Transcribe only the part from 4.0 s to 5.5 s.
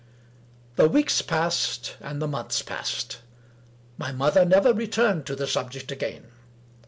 mother never returned to the